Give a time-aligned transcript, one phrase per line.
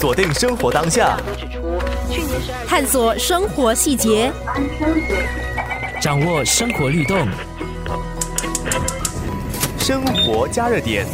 [0.00, 1.20] 锁定生活当下，
[2.66, 4.32] 探索生活细节，
[6.00, 7.28] 掌握生活律动，
[9.78, 11.06] 生活加热点。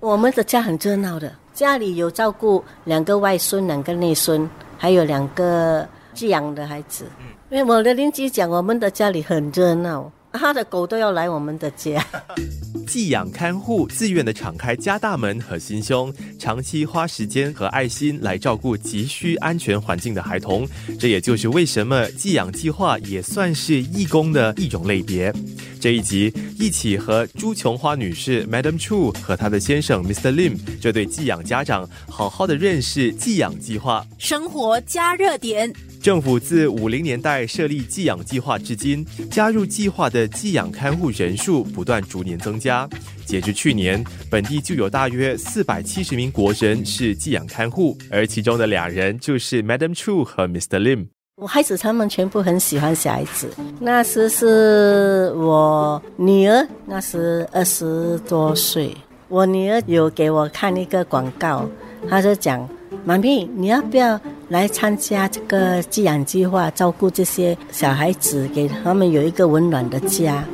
[0.00, 4.46] 我们的家很热闹的，家里有照顾两个外孙、两个内孙，
[4.76, 7.06] 还有两个寄养的孩子。
[7.48, 12.04] 因为我的邻居讲，我们的家里很热闹，他的狗都要来我们的家。
[12.86, 20.66] 寄养看护自愿的敞开家大门和心胸，长期花时间和爱心来照顾急需安全环境的孩童。
[20.98, 25.32] 这也就是为什么寄养计划也算是义工的一种类别。
[25.80, 30.32] 这一集一起和朱琼花女士 Madam Chu 和她的先生 Mr.
[30.32, 34.06] Lim 这对寄养家长好好的认识寄养计划。
[34.16, 35.72] 生活加热点。
[36.06, 42.88] 政府自五零年代设立寄养计划至今，加入计划的寄养看护人数不断逐年增加。
[43.24, 50.78] 截至去年，本地就有大约四百七十名国人是寄养看护，而其中的两人就是 Madam Chu 和 Mr.
[50.78, 51.08] Lim。
[51.42, 53.50] 我孩子他们全部很喜欢小孩子。
[53.80, 58.96] 那时是我女儿，那时二十多岁。
[59.26, 61.68] 我女儿有给我看一个广告，
[62.08, 62.68] 她就讲
[63.04, 70.44] ：“妈咪，你要不要？”来参加这个寄养计划，照顾这些小孩子，给他们有一个温暖的家。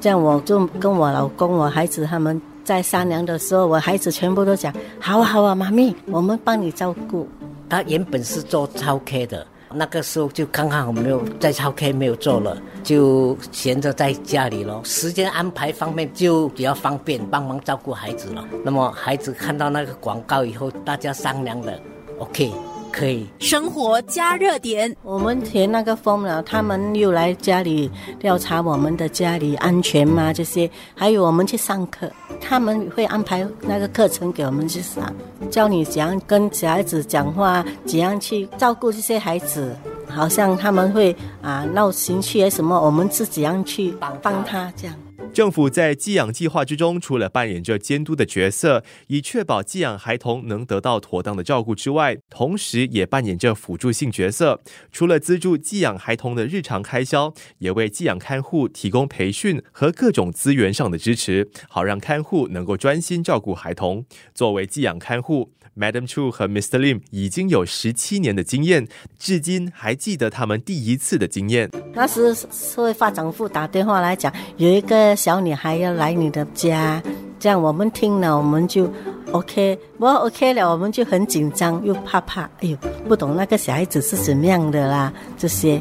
[0.00, 7.26] 这样，我就跟我老公、我孩子他们在商量的时候，我孩子全部都讲：“好啊，好啊，妈咪，我们帮你照顾。”
[7.68, 14.80] 他原本是做超 K 的，那个时候就刚刚好没有在超 K 没有做了，就闲着在家里咯。
[14.84, 18.44] 时间安排方面就比较方便，帮忙照顾孩子了。
[18.64, 21.72] 那么孩子看到那个广告以后，大家商量了
[22.18, 22.52] ，OK。
[22.90, 30.32] 可以生活加热点，我们填那个风了，他们又来家里调查我们的家里安全吗？
[30.32, 35.14] 这些还有我们去上课，他们会安排那个课程给我们去上，
[35.50, 39.74] 教你怎样跟小孩子讲话，怎样去照顾这些孩子，
[40.08, 44.96] 好像他们会啊闹情绪啊什么，我们是怎样去帮他这样。
[45.32, 54.60] 政府在寄养计划之中，除了扮演着监督的角色，以确保寄养孩童能得到妥当的照顾之外，同时也扮演着辅助性角色。
[54.90, 64.04] 除了资助寄养孩童的日常开销，也为寄养看护提供培训和各种资源上的支持，好让看护能够专心照顾孩童。
[64.34, 65.52] 作为寄养看护。
[65.80, 66.78] Madam Chu 和 Mr.
[66.78, 68.86] Lim 已经有十七年的经验，
[69.18, 71.70] 至今还记得他们第一次的经验。
[71.94, 77.02] 那时社会发展部打电话来讲，有一个小女孩要来你的家。
[77.38, 78.92] 这样我们听了，我们就
[79.32, 82.42] OK，不 OK 了，我们就很紧张又怕怕。
[82.60, 82.76] 哎呦，
[83.08, 85.80] 不懂那个小孩子是怎么样的啦，这些。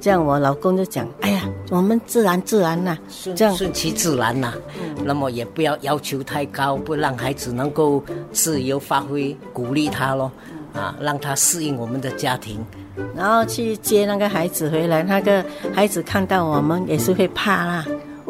[0.00, 2.96] 这样我老公就讲：“哎呀，我们自然自然呐，
[3.34, 4.52] 这样顺其自然呐。
[5.04, 8.02] 那么也不要要求太高，不让孩子能够
[8.32, 10.30] 自由发挥，鼓励他咯，
[10.74, 12.64] 啊，让他适应我们的家庭。
[13.16, 15.44] 然后去接那个孩子回来，那个
[15.74, 17.86] 孩子看到我们也是会怕啦。”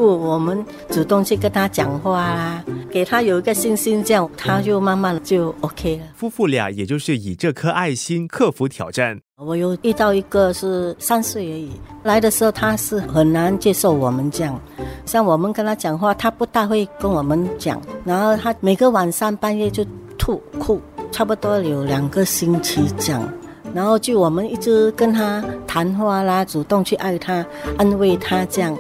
[0.07, 6.05] 我们主动去跟他讲话啦，给他有一个信心，这样他就慢慢就 OK 了。
[6.15, 9.21] 夫妇俩也就是以这颗爱心克服挑战。
[9.37, 11.71] 我有遇到一个是三岁而已，
[12.03, 14.61] 来的时候他是很难接受我们这样，
[15.07, 19.83] 像我们跟他讲话，他不大会跟我们讲，然后他每个晚上半夜就
[20.19, 20.79] 吐哭，
[21.11, 23.27] 差不多有两个星期这样，
[23.73, 27.45] 然后就我们一直跟他谈话啦，主动去爱他、
[27.79, 28.77] 安慰他这样。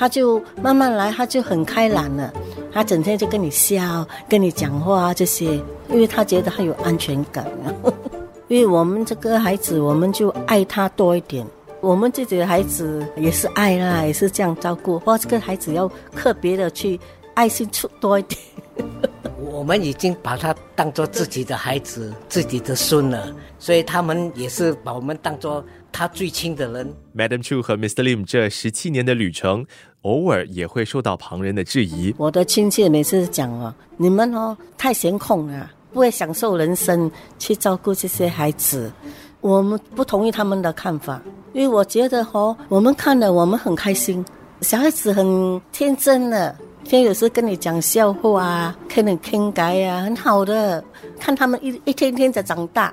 [0.00, 2.32] 他就慢慢来，他就很开朗了。
[2.72, 7.68] 他整天就跟你笑，跟你讲话这些，因为他觉得他有安全感啊。
[8.48, 11.46] 因为我们这个孩子，我们就爱他多一点。
[11.82, 14.98] 我们自己的孩子也是爱啦，也是这样照顾。
[15.00, 16.98] 或这个孩子要特别的去
[17.34, 18.40] 爱心出多一点。
[19.50, 26.94] 我们已经把他当做自己的孩子，自己的孙了，所以他们也是把我们当做他最亲的人。
[27.16, 28.02] Madam Chu 和 Mr.
[28.02, 29.66] Lim 这十七年的旅程。
[30.02, 32.14] 偶尔也会受到旁人的质疑。
[32.16, 38.90] 我的亲戚每次讲哦，你们哦太闲空了，不会享受人生，去照顾这些孩子。
[39.42, 41.20] 我们不同意他们的看法，
[41.52, 44.24] 因为我觉得哦，我们看了我们很开心，
[44.62, 46.56] 小孩子很天真的，
[46.90, 50.82] 天有时跟你讲笑话啊，跟你听改啊，很好的。
[51.20, 52.92] 看他们一一天天在长大，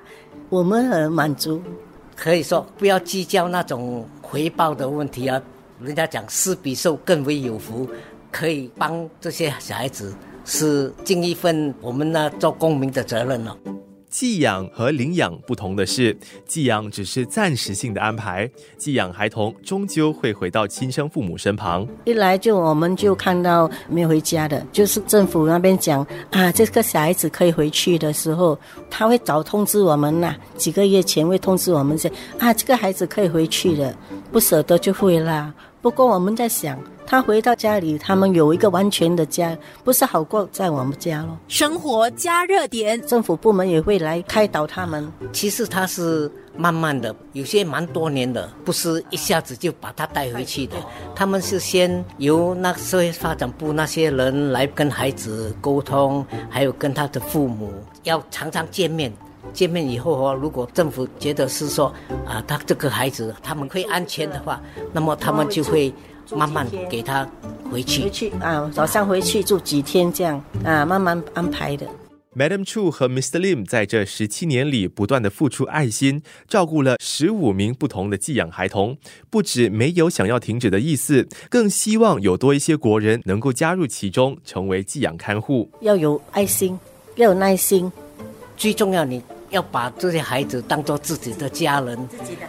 [0.49, 1.59] 我们很满足。
[2.15, 5.41] 可以说不要计较那种回报的问题啊。
[5.81, 7.89] 人家讲施比受更为有福，
[8.31, 10.13] 可以帮这些小孩子，
[10.45, 13.57] 是尽一份我们呢做公民的责任了。
[14.19, 21.87] 寄养和领养不同的是，寄养只是暂时性的安排，寄养孩童终究会回到亲生父母身旁。
[22.03, 28.57] 一来就我们就看到没有回家的，就是政府那边讲啊，这个小孩子可以回去的时候，
[28.89, 32.09] 他会早通知我们呐，几个月前会通知我们说
[32.39, 33.95] 啊，这个孩子可以回去的，
[34.31, 35.53] 不舍得就会啦。
[35.79, 36.75] 不过我们在想。
[37.09, 41.38] 他回到家里，他们有一个完全的家，不是好过在我们家咯。
[41.48, 45.09] 生活加热点，政府部门也会来开导他们。
[45.31, 50.75] 其实他是慢慢的，有些蛮多年的，不是一下子就把他带回去的。
[51.15, 57.71] 他们是先由那社会发展部那些人来跟孩子沟通，还有跟他的父母
[58.04, 59.09] 要常常见面。
[59.54, 61.88] 见面以后哦，如果政府觉得是说
[62.25, 64.62] 啊，他这个孩子他们会安全的话，
[64.92, 65.94] 那么他们就会。
[66.35, 67.27] 慢慢给他
[67.71, 71.88] 回去，回去啊，早上回去住几天这样啊，慢慢安排的。
[72.35, 73.39] Madam Chu 和 Mr.
[73.39, 78.95] Lim 在这十七年里不断的付出爱心，照顾了十五名不同的寄养孩童，
[79.31, 85.71] 不止没有想要停止的意思，更希望有多一些国人能够加入其中，成为寄养看护。
[85.81, 86.77] 要有爱心，
[87.15, 87.91] 要有耐心，
[88.56, 89.23] 最重要你。
[89.57, 91.98] 要把这些孩子当做自己的家人，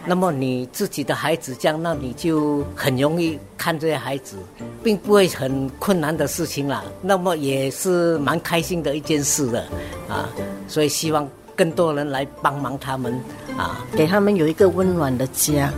[0.05, 4.37] 那么你自己的孩子这样，那你就很容易看这些孩子，
[4.83, 6.83] 并不会很困难的事情了。
[7.01, 9.65] 那么也是蛮开心的一件事的，
[10.07, 10.29] 啊，
[10.67, 13.11] 所以希望更多人来帮忙他们，
[13.57, 15.73] 啊，给他们有一个温暖的家。